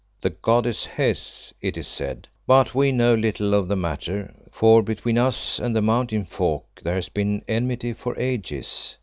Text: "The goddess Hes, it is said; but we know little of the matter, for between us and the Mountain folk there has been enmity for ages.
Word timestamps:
"The 0.21 0.31
goddess 0.31 0.83
Hes, 0.83 1.53
it 1.61 1.77
is 1.77 1.87
said; 1.87 2.27
but 2.47 2.73
we 2.73 2.91
know 2.91 3.13
little 3.13 3.53
of 3.53 3.67
the 3.67 3.75
matter, 3.75 4.33
for 4.51 4.81
between 4.81 5.19
us 5.19 5.59
and 5.59 5.75
the 5.75 5.81
Mountain 5.83 6.25
folk 6.25 6.81
there 6.83 6.95
has 6.95 7.07
been 7.09 7.43
enmity 7.47 7.93
for 7.93 8.17
ages. 8.17 8.97